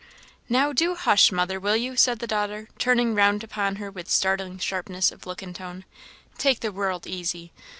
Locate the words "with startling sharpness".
3.91-5.11